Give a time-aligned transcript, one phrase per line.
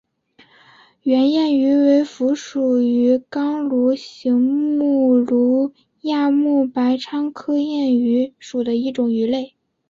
[1.03, 9.53] 圆燕鱼为辐鳍鱼纲鲈形目鲈亚目白鲳科燕鱼属的一种鱼类。